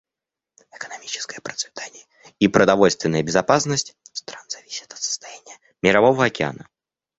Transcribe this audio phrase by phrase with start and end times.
[0.73, 2.03] Экономическое процветание
[2.39, 6.67] и продовольственная безопасность стран зависят от состояния Мирового океана.